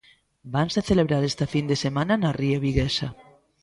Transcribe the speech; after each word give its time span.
Vanse 0.53 0.79
celebrar 0.89 1.21
esta 1.23 1.45
fin 1.53 1.65
de 1.71 1.77
semana 1.85 2.13
na 2.17 2.31
ría 2.39 2.63
viguesa. 2.65 3.07